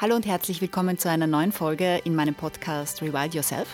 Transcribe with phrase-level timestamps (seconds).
[0.00, 3.66] Hallo und herzlich willkommen zu einer neuen Folge in meinem Podcast Rewild Yourself.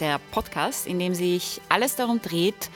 [0.00, 2.70] Der Podcast, in dem sich alles darum dreht,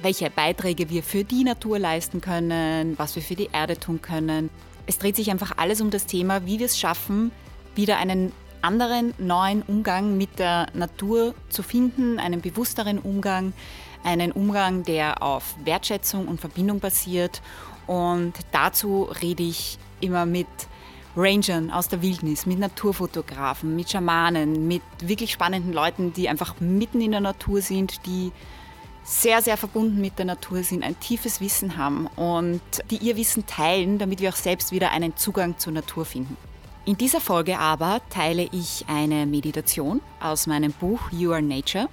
[0.00, 4.48] welche Beiträge wir für die Natur leisten können, was wir für die Erde tun können.
[4.86, 7.32] Es dreht sich einfach alles um das Thema, wie wir es schaffen,
[7.74, 8.32] wieder einen
[8.62, 13.52] anderen, neuen Umgang mit der Natur zu finden, einen bewussteren Umgang,
[14.04, 17.42] einen Umgang, der auf Wertschätzung und Verbindung basiert.
[17.86, 20.46] Und dazu rede ich immer mit
[21.18, 27.00] Rangern aus der Wildnis, mit Naturfotografen, mit Schamanen, mit wirklich spannenden Leuten, die einfach mitten
[27.00, 28.30] in der Natur sind, die
[29.02, 32.60] sehr, sehr verbunden mit der Natur sind, ein tiefes Wissen haben und
[32.90, 36.36] die ihr Wissen teilen, damit wir auch selbst wieder einen Zugang zur Natur finden.
[36.84, 41.88] In dieser Folge aber teile ich eine Meditation aus meinem Buch You Are Nature.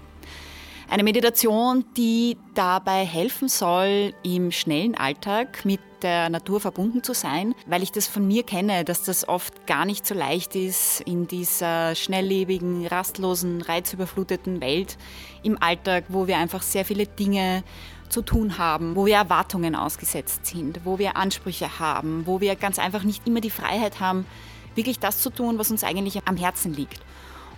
[0.88, 7.56] Eine Meditation, die dabei helfen soll, im schnellen Alltag mit der Natur verbunden zu sein,
[7.66, 11.28] weil ich das von mir kenne, dass das oft gar nicht so leicht ist in
[11.28, 14.98] dieser schnelllebigen, rastlosen, reizüberfluteten Welt
[15.42, 17.64] im Alltag, wo wir einfach sehr viele Dinge
[18.10, 22.78] zu tun haben, wo wir Erwartungen ausgesetzt sind, wo wir Ansprüche haben, wo wir ganz
[22.78, 24.28] einfach nicht immer die Freiheit haben,
[24.76, 27.02] wirklich das zu tun, was uns eigentlich am Herzen liegt.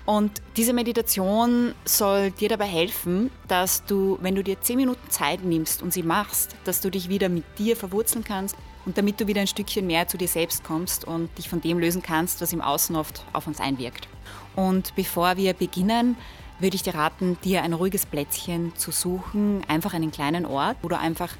[0.08, 5.44] Und diese Meditation soll dir dabei helfen, dass du, wenn du dir zehn Minuten Zeit
[5.44, 9.28] nimmst und sie machst, dass du dich wieder mit dir verwurzeln kannst und damit du
[9.28, 12.54] wieder ein Stückchen mehr zu dir selbst kommst und dich von dem lösen kannst, was
[12.54, 14.08] im Außen oft auf uns einwirkt.
[14.56, 16.16] Und bevor wir beginnen,
[16.60, 20.88] würde ich dir raten, dir ein ruhiges Plätzchen zu suchen, einfach einen kleinen Ort, wo
[20.88, 21.34] du einfach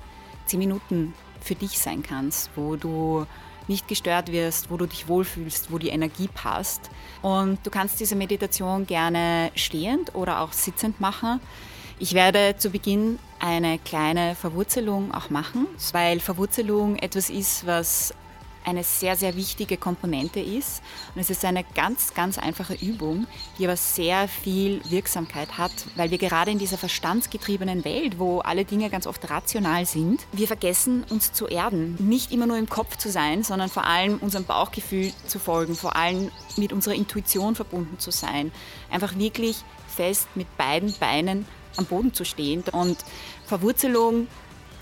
[0.46, 3.26] zehn Minuten für dich sein kannst, wo du
[3.68, 6.90] nicht gestört wirst, wo du dich wohlfühlst, wo die Energie passt.
[7.22, 11.40] Und du kannst diese Meditation gerne stehend oder auch sitzend machen.
[12.00, 18.14] Ich werde zu Beginn eine kleine Verwurzelung auch machen, weil Verwurzelung etwas ist, was
[18.68, 20.82] eine sehr, sehr wichtige Komponente ist.
[21.16, 23.26] Und es ist eine ganz, ganz einfache Übung,
[23.58, 28.66] die aber sehr viel Wirksamkeit hat, weil wir gerade in dieser verstandsgetriebenen Welt, wo alle
[28.66, 31.96] Dinge ganz oft rational sind, wir vergessen uns zu erden.
[32.00, 35.96] Nicht immer nur im Kopf zu sein, sondern vor allem unserem Bauchgefühl zu folgen, vor
[35.96, 38.52] allem mit unserer Intuition verbunden zu sein.
[38.92, 42.64] Einfach wirklich fest mit beiden Beinen am Boden zu stehen.
[42.72, 42.98] Und
[43.46, 44.28] Verwurzelung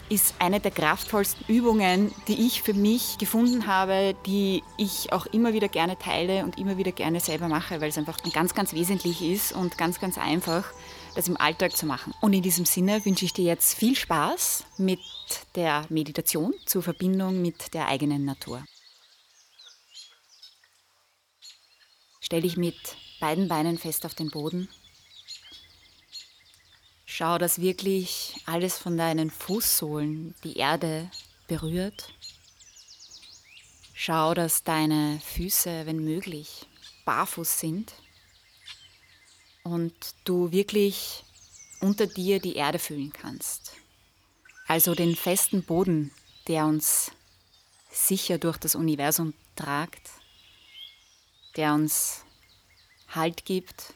[0.09, 5.53] ist eine der kraftvollsten Übungen, die ich für mich gefunden habe, die ich auch immer
[5.53, 9.21] wieder gerne teile und immer wieder gerne selber mache, weil es einfach ganz, ganz wesentlich
[9.21, 10.65] ist und ganz, ganz einfach,
[11.15, 12.13] das im Alltag zu machen.
[12.21, 14.99] Und in diesem Sinne wünsche ich dir jetzt viel Spaß mit
[15.55, 18.63] der Meditation zur Verbindung mit der eigenen Natur.
[22.21, 22.75] Stell dich mit
[23.19, 24.67] beiden Beinen fest auf den Boden
[27.17, 31.09] Schau, dass wirklich alles von deinen Fußsohlen die Erde
[31.47, 32.13] berührt.
[33.93, 36.67] Schau, dass deine Füße, wenn möglich,
[37.05, 37.93] barfuß sind
[39.63, 39.93] und
[40.25, 41.23] du wirklich
[41.79, 43.71] unter dir die Erde fühlen kannst.
[44.67, 46.11] Also den festen Boden,
[46.49, 47.11] der uns
[47.91, 50.09] sicher durch das Universum tragt,
[51.55, 52.25] der uns
[53.07, 53.93] Halt gibt,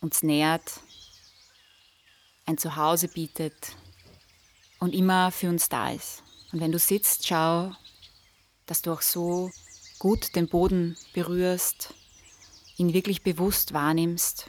[0.00, 0.80] uns nährt
[2.48, 3.76] ein Zuhause bietet
[4.78, 6.22] und immer für uns da ist.
[6.50, 7.72] Und wenn du sitzt, schau,
[8.64, 9.50] dass du auch so
[9.98, 11.92] gut den Boden berührst,
[12.78, 14.48] ihn wirklich bewusst wahrnimmst,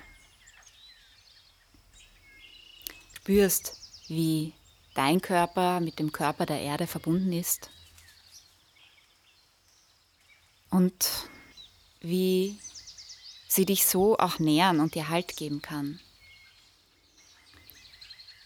[3.17, 3.75] spürst,
[4.07, 4.53] wie
[4.93, 7.69] dein Körper mit dem Körper der Erde verbunden ist
[10.69, 11.27] und
[11.99, 12.59] wie
[13.49, 15.99] sie dich so auch nähern und dir Halt geben kann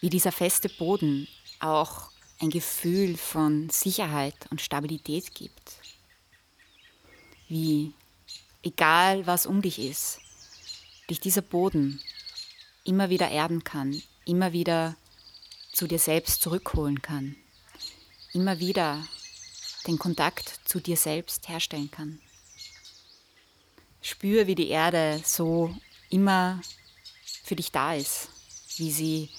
[0.03, 1.29] wie dieser feste Boden
[1.61, 5.75] auch ein Gefühl von Sicherheit und Stabilität gibt.
[7.47, 7.93] Wie,
[8.63, 10.19] egal was um dich ist,
[11.09, 12.01] dich dieser Boden
[12.83, 14.97] immer wieder erden kann, immer wieder
[15.71, 17.37] zu dir selbst zurückholen kann,
[18.33, 19.07] immer wieder
[19.87, 22.19] den Kontakt zu dir selbst herstellen kann.
[24.01, 25.73] Spür, wie die Erde so
[26.09, 26.59] immer
[27.45, 28.27] für dich da ist,
[28.75, 29.29] wie sie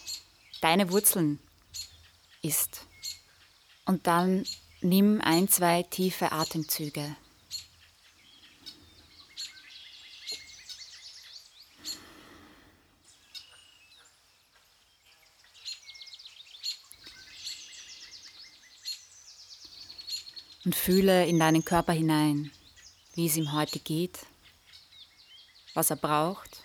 [0.65, 1.39] deine Wurzeln
[2.41, 2.87] ist.
[3.85, 4.47] Und dann
[4.81, 7.17] nimm ein, zwei tiefe Atemzüge.
[20.65, 22.51] Und fühle in deinen Körper hinein,
[23.13, 24.21] wie es ihm heute geht,
[25.75, 26.63] was er braucht,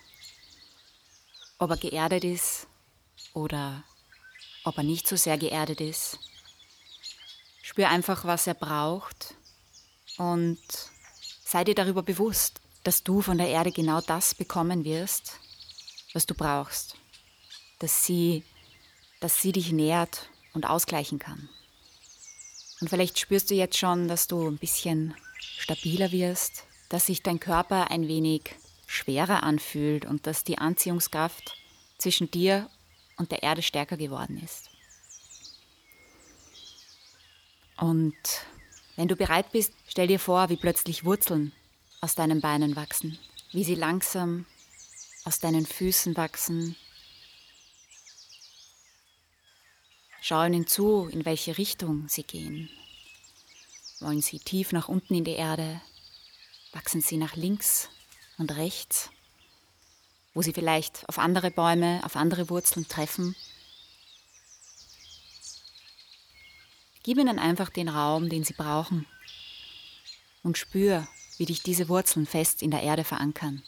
[1.58, 2.66] ob er geerdet ist
[3.34, 3.84] oder
[4.64, 6.18] ob er nicht so sehr geerdet ist.
[7.62, 9.34] Spür einfach, was er braucht
[10.16, 10.58] und
[11.44, 15.38] sei dir darüber bewusst, dass du von der Erde genau das bekommen wirst,
[16.12, 16.96] was du brauchst.
[17.78, 18.44] Dass sie,
[19.20, 21.48] dass sie dich nährt und ausgleichen kann.
[22.80, 25.14] Und vielleicht spürst du jetzt schon, dass du ein bisschen
[25.58, 28.54] stabiler wirst, dass sich dein Körper ein wenig
[28.86, 31.56] schwerer anfühlt und dass die Anziehungskraft
[31.98, 32.68] zwischen dir
[33.20, 34.70] und der Erde stärker geworden ist.
[37.76, 38.14] Und
[38.96, 41.52] wenn du bereit bist, stell dir vor, wie plötzlich Wurzeln
[42.00, 43.18] aus deinen Beinen wachsen,
[43.52, 44.46] wie sie langsam
[45.24, 46.76] aus deinen Füßen wachsen.
[50.22, 52.70] Schau ihnen zu, in welche Richtung sie gehen.
[54.00, 55.80] Wollen sie tief nach unten in die Erde?
[56.72, 57.90] Wachsen sie nach links
[58.38, 59.10] und rechts?
[60.34, 63.34] Wo sie vielleicht auf andere Bäume, auf andere Wurzeln treffen?
[67.02, 69.06] Gib ihnen einfach den Raum, den sie brauchen
[70.42, 71.06] und spür,
[71.38, 73.62] wie dich diese Wurzeln fest in der Erde verankern.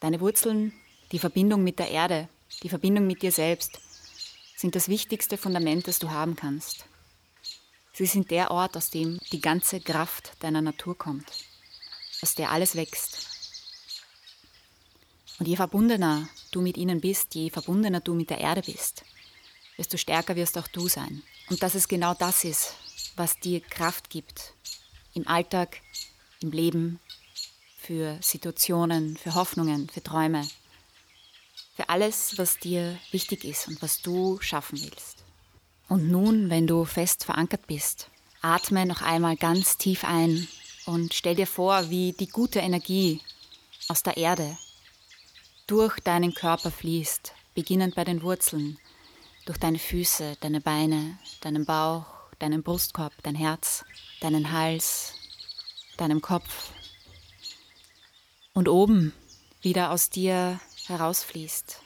[0.00, 0.72] Deine Wurzeln,
[1.12, 2.28] die Verbindung mit der Erde,
[2.62, 3.78] die Verbindung mit dir selbst,
[4.56, 6.86] sind das wichtigste Fundament, das du haben kannst.
[7.92, 11.30] Sie sind der Ort, aus dem die ganze Kraft deiner Natur kommt,
[12.22, 13.31] aus der alles wächst.
[15.38, 19.04] Und je verbundener du mit ihnen bist, je verbundener du mit der Erde bist,
[19.78, 21.22] desto stärker wirst auch du sein.
[21.50, 22.74] Und dass es genau das ist,
[23.16, 24.54] was dir Kraft gibt,
[25.14, 25.80] im Alltag
[26.40, 27.00] im Leben,
[27.76, 30.46] für Situationen, für Hoffnungen, für Träume,
[31.74, 35.24] für alles, was dir wichtig ist und was du schaffen willst.
[35.88, 38.08] Und nun, wenn du fest verankert bist,
[38.40, 40.46] atme noch einmal ganz tief ein
[40.86, 43.20] und stell dir vor, wie die gute Energie
[43.88, 44.56] aus der Erde
[45.66, 48.78] durch deinen Körper fließt, beginnend bei den Wurzeln,
[49.46, 52.06] durch deine Füße, deine Beine, deinen Bauch,
[52.38, 53.84] deinen Brustkorb, dein Herz,
[54.20, 55.14] deinen Hals,
[55.96, 56.72] deinem Kopf
[58.54, 59.12] und oben
[59.60, 61.80] wieder aus dir herausfließt,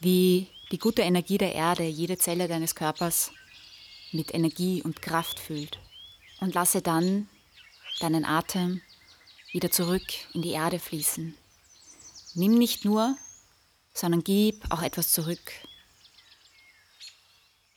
[0.00, 3.32] wie die gute Energie der Erde jede Zelle deines Körpers
[4.12, 5.78] mit Energie und Kraft füllt.
[6.40, 7.28] Und lasse dann
[8.00, 8.80] deinen Atem
[9.52, 10.02] wieder zurück
[10.32, 11.36] in die Erde fließen.
[12.34, 13.16] Nimm nicht nur,
[13.92, 15.52] sondern gib auch etwas zurück.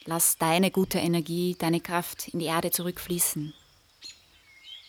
[0.05, 3.53] Lass deine gute Energie, deine Kraft in die Erde zurückfließen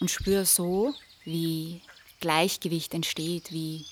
[0.01, 0.93] und spür so,
[1.25, 1.81] wie
[2.21, 3.87] Gleichgewicht entsteht, wie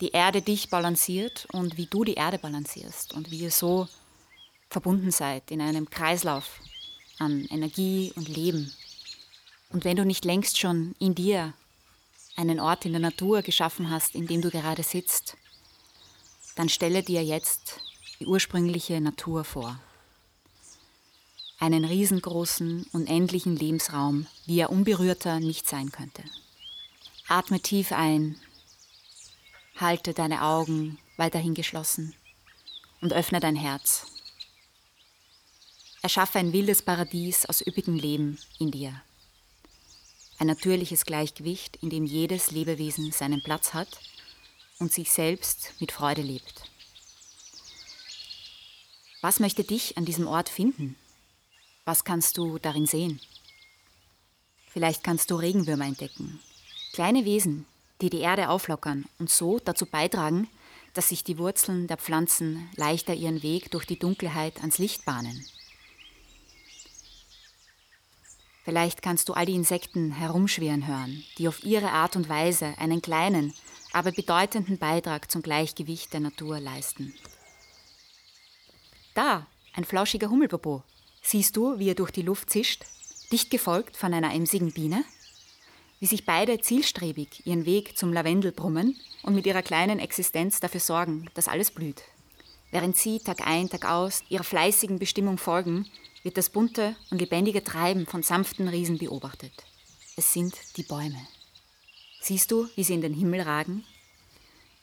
[0.00, 3.88] die Erde dich balanciert und wie du die Erde balancierst und wie ihr so
[4.70, 6.60] verbunden seid in einem Kreislauf
[7.18, 8.72] an Energie und Leben.
[9.70, 11.52] Und wenn du nicht längst schon in dir
[12.38, 15.36] einen Ort in der Natur geschaffen hast, in dem du gerade sitzt,
[16.54, 17.80] dann stelle dir jetzt
[18.20, 19.78] die ursprüngliche Natur vor
[21.60, 26.22] einen riesengroßen, unendlichen Lebensraum, wie er unberührter nicht sein könnte.
[27.26, 28.36] Atme tief ein,
[29.76, 32.14] halte deine Augen weiterhin geschlossen
[33.00, 34.06] und öffne dein Herz.
[36.00, 39.02] Erschaffe ein wildes Paradies aus üppigem Leben in dir.
[40.38, 44.00] Ein natürliches Gleichgewicht, in dem jedes Lebewesen seinen Platz hat
[44.78, 46.62] und sich selbst mit Freude lebt.
[49.20, 50.94] Was möchte dich an diesem Ort finden?
[51.84, 53.20] Was kannst du darin sehen?
[54.68, 56.38] Vielleicht kannst du Regenwürmer entdecken.
[56.92, 57.66] Kleine Wesen,
[58.00, 60.48] die die Erde auflockern und so dazu beitragen,
[60.94, 65.44] dass sich die Wurzeln der Pflanzen leichter ihren Weg durch die Dunkelheit ans Licht bahnen.
[68.68, 73.00] Vielleicht kannst du all die Insekten herumschwirren hören, die auf ihre Art und Weise einen
[73.00, 73.54] kleinen,
[73.94, 77.14] aber bedeutenden Beitrag zum Gleichgewicht der Natur leisten.
[79.14, 80.82] Da, ein flauschiger Hummelpopo,
[81.22, 82.84] Siehst du, wie er durch die Luft zischt,
[83.32, 85.02] dicht gefolgt von einer emsigen Biene?
[85.98, 90.80] Wie sich beide zielstrebig ihren Weg zum Lavendel brummen und mit ihrer kleinen Existenz dafür
[90.80, 92.02] sorgen, dass alles blüht.
[92.70, 95.86] Während sie Tag ein, Tag aus ihrer fleißigen Bestimmung folgen,
[96.22, 99.52] wird das bunte und lebendige Treiben von sanften Riesen beobachtet.
[100.16, 101.20] Es sind die Bäume.
[102.20, 103.84] Siehst du, wie sie in den Himmel ragen?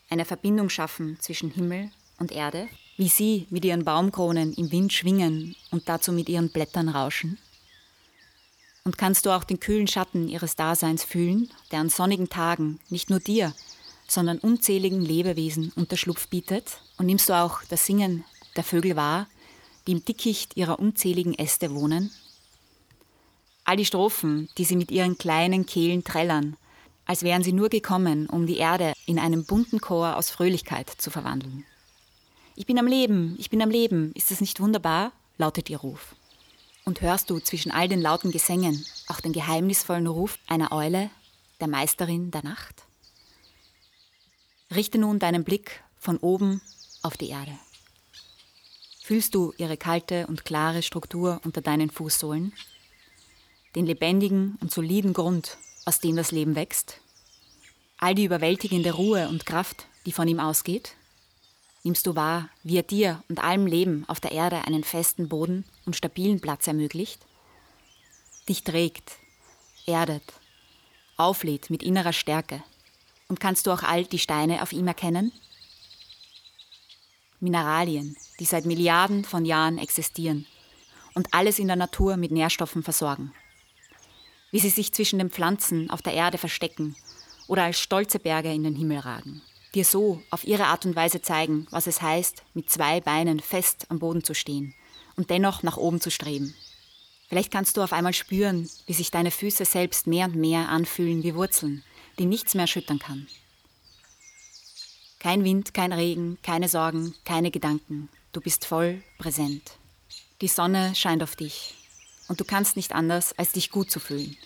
[0.10, 5.56] Eine Verbindung schaffen zwischen Himmel und Erde wie sie mit ihren Baumkronen im Wind schwingen
[5.72, 7.38] und dazu mit ihren Blättern rauschen?
[8.84, 13.10] Und kannst du auch den kühlen Schatten ihres Daseins fühlen, der an sonnigen Tagen nicht
[13.10, 13.54] nur dir,
[14.08, 16.80] sondern unzähligen Lebewesen Unterschlupf bietet?
[16.98, 18.24] Und nimmst du auch das Singen
[18.56, 19.27] der Vögel wahr,
[19.88, 22.12] die im Dickicht ihrer unzähligen Äste wohnen?
[23.63, 26.56] All die Strophen, die sie mit ihren kleinen Kehlen trällern,
[27.06, 31.12] als wären sie nur gekommen, um die Erde in einen bunten Chor aus Fröhlichkeit zu
[31.12, 31.65] verwandeln.
[32.56, 35.12] Ich bin am Leben, ich bin am Leben, ist das nicht wunderbar?
[35.38, 36.15] lautet ihr Ruf.
[36.86, 41.10] Und hörst du zwischen all den lauten Gesängen auch den geheimnisvollen Ruf einer Eule,
[41.60, 42.84] der Meisterin der Nacht?
[44.74, 46.62] Richte nun deinen Blick von oben
[47.01, 47.51] auf die Erde.
[49.06, 52.54] Fühlst du ihre kalte und klare Struktur unter deinen Fußsohlen?
[53.76, 57.02] Den lebendigen und soliden Grund, aus dem das Leben wächst?
[58.00, 60.96] All die überwältigende Ruhe und Kraft, die von ihm ausgeht?
[61.84, 65.66] Nimmst du wahr, wie er dir und allem Leben auf der Erde einen festen Boden
[65.86, 67.22] und stabilen Platz ermöglicht?
[68.50, 69.18] Dich trägt,
[69.86, 70.34] erdet,
[71.16, 72.64] auflädt mit innerer Stärke.
[73.28, 75.32] Und kannst du auch all die Steine auf ihm erkennen?
[77.39, 80.46] Mineralien, die seit Milliarden von Jahren existieren
[81.13, 83.34] und alles in der Natur mit Nährstoffen versorgen.
[84.51, 86.96] Wie sie sich zwischen den Pflanzen auf der Erde verstecken
[87.48, 89.42] oder als stolze Berge in den Himmel ragen.
[89.74, 93.88] Dir so auf ihre Art und Weise zeigen, was es heißt, mit zwei Beinen fest
[93.89, 94.74] am Boden zu stehen
[95.18, 96.56] und dennoch nach oben zu streben.
[97.27, 101.24] Vielleicht kannst du auf einmal spüren, wie sich deine Füße selbst mehr und mehr anfühlen
[101.24, 101.84] wie Wurzeln,
[102.20, 103.27] die nichts mehr erschüttern kann.
[105.25, 108.10] Kein Wind, kein Regen, keine Sorgen, keine Gedanken.
[108.32, 109.72] Du bist voll präsent.
[110.39, 111.74] Die Sonne scheint auf dich
[112.27, 114.38] und du kannst nicht anders, als dich gut zu fühlen.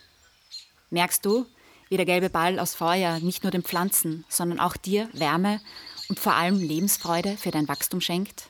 [0.90, 1.46] Merkst du,
[1.90, 5.60] wie der gelbe Ball aus Feuer nicht nur den Pflanzen, sondern auch dir Wärme
[6.08, 8.48] und vor allem Lebensfreude für dein Wachstum schenkt?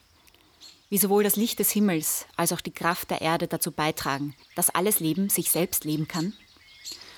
[0.90, 4.70] wie sowohl das Licht des Himmels als auch die Kraft der Erde dazu beitragen, dass
[4.70, 6.34] alles Leben sich selbst leben kann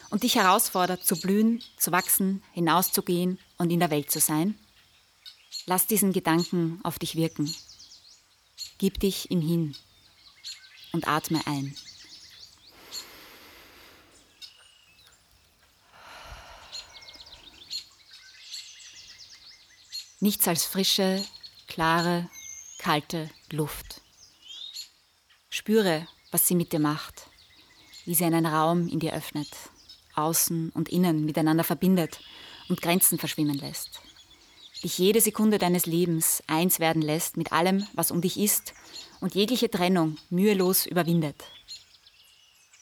[0.09, 4.57] und dich herausfordert, zu blühen, zu wachsen, hinauszugehen und in der Welt zu sein?
[5.65, 7.53] Lass diesen Gedanken auf dich wirken.
[8.77, 9.75] Gib dich ihm hin
[10.91, 11.75] und atme ein.
[20.19, 21.23] Nichts als frische,
[21.67, 22.29] klare,
[22.77, 24.01] kalte Luft.
[25.49, 27.27] Spüre, was sie mit dir macht,
[28.05, 29.49] wie sie einen Raum in dir öffnet,
[30.15, 32.19] außen und innen miteinander verbindet
[32.69, 34.00] und Grenzen verschwimmen lässt.
[34.83, 38.73] Dich jede Sekunde deines Lebens eins werden lässt mit allem, was um dich ist
[39.19, 41.35] und jegliche Trennung mühelos überwindet.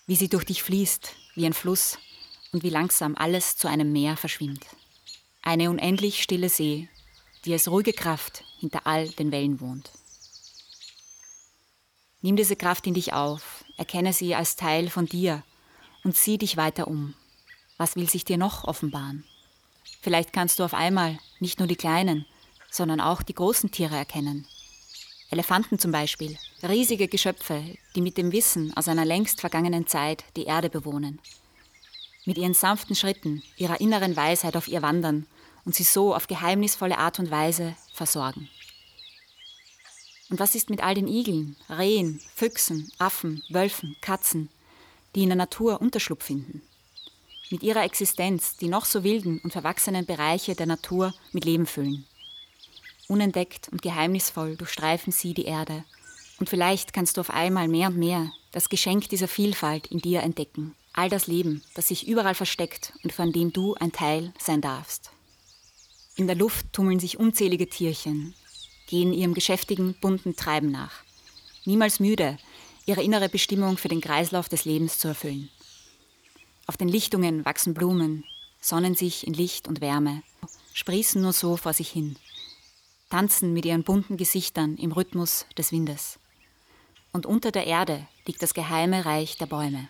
[0.07, 1.97] Wie sie durch dich fließt, wie ein Fluss
[2.53, 4.65] und wie langsam alles zu einem Meer verschwimmt.
[5.41, 6.87] Eine unendlich stille See,
[7.45, 9.91] die als ruhige Kraft hinter all den Wellen wohnt.
[12.21, 15.43] Nimm diese Kraft in dich auf, erkenne sie als Teil von dir
[16.03, 17.13] und sieh dich weiter um.
[17.77, 19.23] Was will sich dir noch offenbaren?
[20.01, 22.25] Vielleicht kannst du auf einmal nicht nur die kleinen,
[22.71, 24.47] sondern auch die großen Tiere erkennen.
[25.31, 27.63] Elefanten zum Beispiel, riesige Geschöpfe,
[27.95, 31.19] die mit dem Wissen aus einer längst vergangenen Zeit die Erde bewohnen.
[32.25, 35.27] Mit ihren sanften Schritten, ihrer inneren Weisheit auf ihr wandern
[35.65, 38.49] und sie so auf geheimnisvolle Art und Weise versorgen.
[40.29, 44.49] Und was ist mit all den Igeln, Rehen, Füchsen, Affen, Wölfen, Katzen,
[45.15, 46.61] die in der Natur Unterschlupf finden?
[47.51, 52.05] Mit ihrer Existenz die noch so wilden und verwachsenen Bereiche der Natur mit Leben füllen.
[53.07, 55.83] Unentdeckt und geheimnisvoll durchstreifen sie die Erde.
[56.39, 60.21] Und vielleicht kannst du auf einmal mehr und mehr das Geschenk dieser Vielfalt in dir
[60.21, 60.75] entdecken.
[60.93, 65.11] All das Leben, das sich überall versteckt und von dem du ein Teil sein darfst.
[66.15, 68.35] In der Luft tummeln sich unzählige Tierchen,
[68.87, 71.03] gehen ihrem geschäftigen, bunten Treiben nach.
[71.65, 72.37] Niemals müde,
[72.85, 75.49] ihre innere Bestimmung für den Kreislauf des Lebens zu erfüllen.
[76.69, 78.25] Auf den Lichtungen wachsen Blumen,
[78.61, 80.21] sonnen sich in Licht und Wärme,
[80.75, 82.15] sprießen nur so vor sich hin,
[83.09, 86.19] tanzen mit ihren bunten Gesichtern im Rhythmus des Windes.
[87.11, 89.89] Und unter der Erde liegt das geheime Reich der Bäume.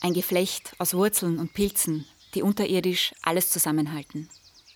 [0.00, 4.30] Ein Geflecht aus Wurzeln und Pilzen, die unterirdisch alles zusammenhalten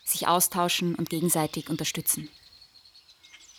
[0.05, 2.29] sich austauschen und gegenseitig unterstützen.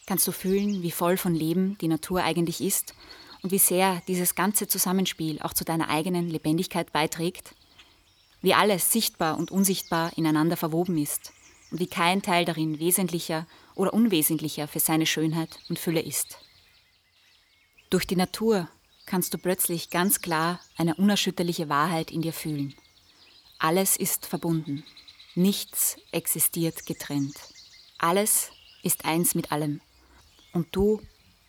[0.06, 2.94] Kannst du fühlen, wie voll von Leben die Natur eigentlich ist
[3.42, 7.56] und wie sehr dieses ganze Zusammenspiel auch zu deiner eigenen Lebendigkeit beiträgt?
[8.42, 11.34] Wie alles sichtbar und unsichtbar ineinander verwoben ist
[11.72, 16.38] und wie kein Teil darin wesentlicher oder unwesentlicher für seine Schönheit und Fülle ist.
[17.90, 18.70] Durch die Natur
[19.06, 22.76] kannst du plötzlich ganz klar eine unerschütterliche Wahrheit in dir fühlen.
[23.60, 24.84] Alles ist verbunden.
[25.36, 27.36] Nichts existiert getrennt.
[27.98, 28.52] Alles
[28.84, 29.82] ist eins mit allem.
[30.54, 31.02] Und du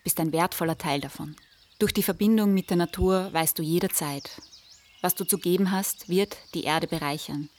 [0.03, 1.35] bist ein wertvoller Teil davon.
[1.79, 4.41] Durch die Verbindung mit der Natur weißt du jederzeit,
[5.01, 7.49] was du zu geben hast, wird die Erde bereichern.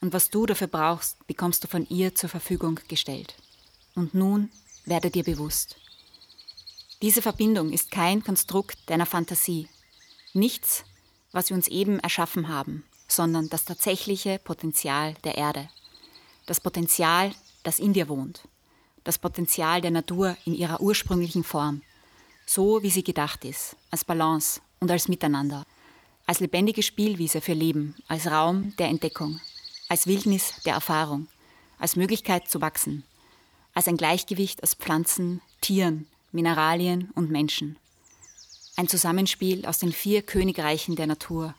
[0.00, 3.36] Und was du dafür brauchst, bekommst du von ihr zur Verfügung gestellt.
[3.94, 4.50] Und nun
[4.84, 5.76] werde dir bewusst.
[7.00, 9.68] Diese Verbindung ist kein Konstrukt deiner Fantasie.
[10.32, 10.84] Nichts,
[11.30, 15.68] was wir uns eben erschaffen haben, sondern das tatsächliche Potenzial der Erde.
[16.46, 17.32] Das Potenzial,
[17.62, 18.48] das in dir wohnt.
[19.04, 21.82] Das Potenzial der Natur in ihrer ursprünglichen Form.
[22.46, 25.64] So wie sie gedacht ist, als Balance und als Miteinander.
[26.26, 29.40] Als lebendige Spielwiese für Leben, als Raum der Entdeckung.
[29.88, 31.28] als Wildnis der Erfahrung,
[31.78, 33.04] als Möglichkeit zu wachsen,
[33.74, 37.76] als ein Gleichgewicht aus Pflanzen, Tieren, Mineralien und Menschen.
[38.76, 41.54] Ein Zusammenspiel aus den vier Königreichen der Natur,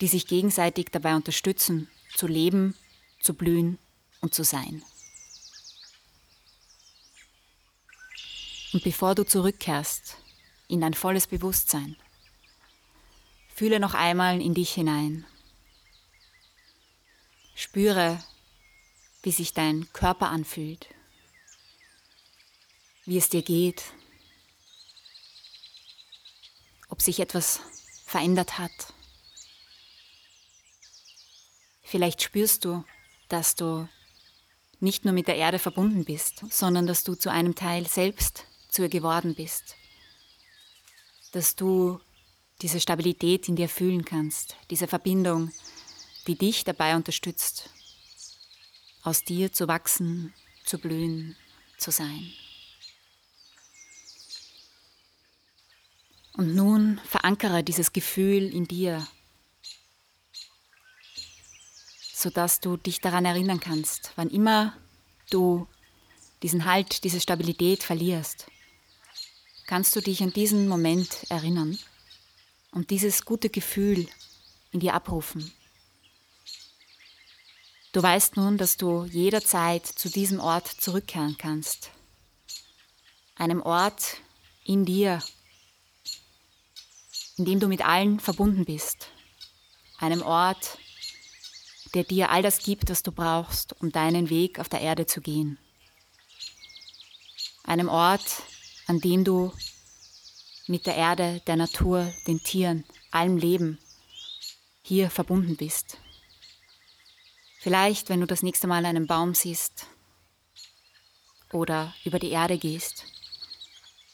[0.00, 2.74] die sich gegenseitig dabei unterstützen, zu leben,
[3.20, 3.78] zu blühen
[4.20, 4.82] und zu sein.
[8.72, 10.16] Und bevor du zurückkehrst
[10.68, 11.96] in dein volles Bewusstsein,
[13.54, 15.24] fühle noch einmal in dich hinein.
[17.54, 18.22] Spüre,
[19.22, 20.88] wie sich dein Körper anfühlt,
[23.06, 23.82] wie es dir geht,
[26.88, 27.60] ob sich etwas
[28.04, 28.92] verändert hat.
[31.82, 32.84] Vielleicht spürst du,
[33.28, 33.88] dass du
[34.80, 38.44] nicht nur mit der Erde verbunden bist, sondern dass du zu einem Teil selbst
[38.76, 39.74] zu ihr geworden bist.
[41.32, 41.98] Dass du
[42.60, 45.50] diese Stabilität in dir fühlen kannst, diese Verbindung,
[46.26, 47.70] die dich dabei unterstützt,
[49.02, 50.34] aus dir zu wachsen,
[50.66, 51.36] zu blühen,
[51.78, 52.32] zu sein.
[56.34, 59.06] Und nun verankere dieses Gefühl in dir,
[62.12, 64.76] sodass du dich daran erinnern kannst, wann immer
[65.30, 65.66] du
[66.42, 68.48] diesen Halt, diese Stabilität verlierst,
[69.66, 71.78] kannst du dich an diesen Moment erinnern
[72.70, 74.08] und dieses gute Gefühl
[74.70, 75.52] in dir abrufen.
[77.92, 81.90] Du weißt nun, dass du jederzeit zu diesem Ort zurückkehren kannst.
[83.36, 84.18] Einem Ort
[84.64, 85.22] in dir,
[87.38, 89.08] in dem du mit allen verbunden bist.
[89.98, 90.78] Einem Ort,
[91.94, 95.22] der dir all das gibt, was du brauchst, um deinen Weg auf der Erde zu
[95.22, 95.58] gehen.
[97.64, 98.42] Einem Ort,
[98.86, 99.52] an dem du
[100.68, 103.78] mit der Erde, der Natur, den Tieren, allem Leben
[104.82, 105.98] hier verbunden bist.
[107.58, 109.86] Vielleicht, wenn du das nächste Mal einen Baum siehst
[111.52, 113.04] oder über die Erde gehst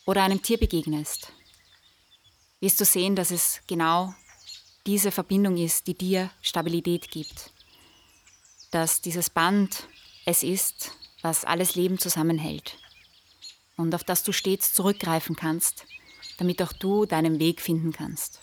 [0.06, 1.32] oder einem Tier begegnest,
[2.60, 4.14] wirst du sehen, dass es genau
[4.86, 7.52] diese Verbindung ist, die dir Stabilität gibt.
[8.70, 9.86] Dass dieses Band
[10.24, 12.81] es ist, was alles Leben zusammenhält
[13.82, 15.84] und auf das du stets zurückgreifen kannst,
[16.38, 18.40] damit auch du deinen Weg finden kannst.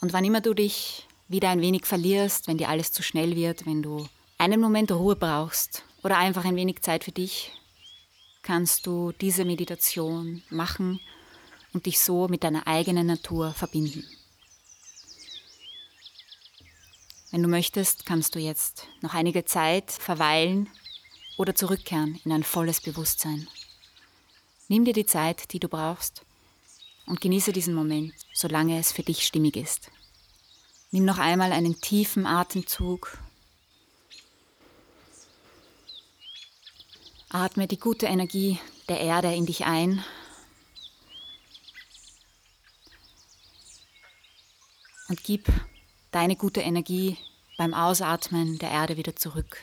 [0.00, 3.66] Und wann immer du dich wieder ein wenig verlierst, wenn dir alles zu schnell wird,
[3.66, 7.52] wenn du einen Moment Ruhe brauchst oder einfach ein wenig Zeit für dich,
[8.42, 11.00] kannst du diese Meditation machen
[11.72, 14.04] und dich so mit deiner eigenen Natur verbinden.
[17.30, 20.70] Wenn du möchtest, kannst du jetzt noch einige Zeit verweilen
[21.36, 23.46] oder zurückkehren in ein volles Bewusstsein.
[24.68, 26.22] Nimm dir die Zeit, die du brauchst
[27.06, 29.90] und genieße diesen Moment, solange es für dich stimmig ist.
[30.90, 33.18] Nimm noch einmal einen tiefen Atemzug.
[37.30, 40.04] Atme die gute Energie der Erde in dich ein
[45.08, 45.46] und gib
[46.10, 47.16] deine gute Energie
[47.56, 49.62] beim Ausatmen der Erde wieder zurück.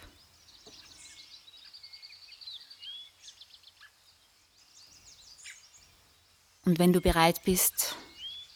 [6.65, 7.95] Und wenn du bereit bist,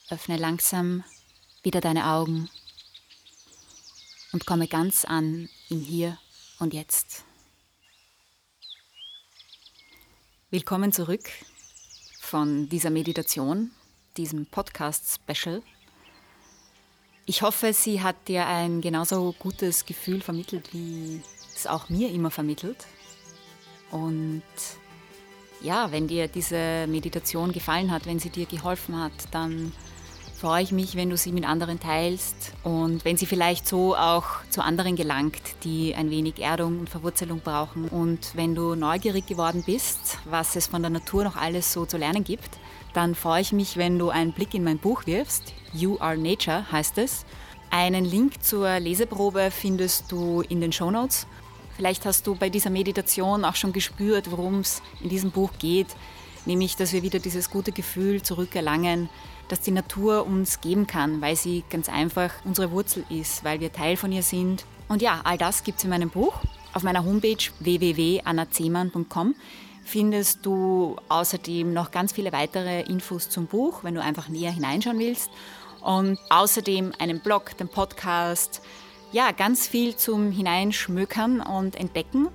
[0.09, 1.03] öffne langsam
[1.61, 2.49] wieder deine Augen
[4.31, 6.17] und komme ganz an im Hier
[6.57, 7.23] und Jetzt.
[10.49, 11.29] Willkommen zurück
[12.19, 13.69] von dieser Meditation,
[14.17, 15.61] diesem Podcast-Special.
[17.27, 21.21] Ich hoffe, sie hat dir ein genauso gutes Gefühl vermittelt, wie
[21.55, 22.87] es auch mir immer vermittelt.
[23.91, 24.41] Und
[25.61, 29.71] ja, wenn dir diese Meditation gefallen hat, wenn sie dir geholfen hat, dann
[30.39, 34.25] freue ich mich, wenn du sie mit anderen teilst und wenn sie vielleicht so auch
[34.49, 37.89] zu anderen gelangt, die ein wenig Erdung und Verwurzelung brauchen.
[37.89, 41.97] Und wenn du neugierig geworden bist, was es von der Natur noch alles so zu
[41.97, 42.57] lernen gibt,
[42.93, 45.53] dann freue ich mich, wenn du einen Blick in mein Buch wirfst.
[45.73, 47.25] You Are Nature heißt es.
[47.69, 51.27] Einen Link zur Leseprobe findest du in den Show Notes.
[51.79, 55.87] Vielleicht hast du bei dieser Meditation auch schon gespürt, worum es in diesem Buch geht,
[56.45, 59.07] nämlich dass wir wieder dieses gute Gefühl zurückerlangen,
[59.47, 63.71] das die Natur uns geben kann, weil sie ganz einfach unsere Wurzel ist, weil wir
[63.71, 64.65] Teil von ihr sind.
[64.89, 66.33] Und ja, all das gibt es in meinem Buch.
[66.73, 69.35] Auf meiner Homepage www.annazemann.com
[69.85, 74.99] findest du außerdem noch ganz viele weitere Infos zum Buch, wenn du einfach näher hineinschauen
[74.99, 75.29] willst.
[75.79, 78.61] Und außerdem einen Blog, den Podcast,
[79.11, 82.27] ja, ganz viel zum Hineinschmökern und Entdecken.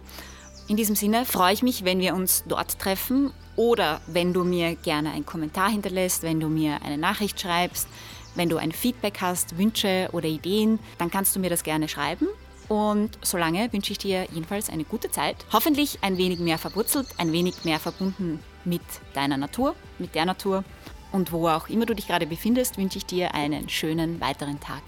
[0.67, 4.75] In diesem Sinne freue ich mich, wenn wir uns dort treffen oder wenn du mir
[4.75, 7.87] gerne einen Kommentar hinterlässt, wenn du mir eine Nachricht schreibst,
[8.35, 12.27] wenn du ein Feedback hast, Wünsche oder Ideen, dann kannst du mir das gerne schreiben.
[12.69, 15.37] Und solange wünsche ich dir jedenfalls eine gute Zeit.
[15.53, 18.83] Hoffentlich ein wenig mehr verwurzelt, ein wenig mehr verbunden mit
[19.13, 20.65] deiner Natur, mit der Natur.
[21.13, 24.83] Und wo auch immer du dich gerade befindest, wünsche ich dir einen schönen weiteren Tag.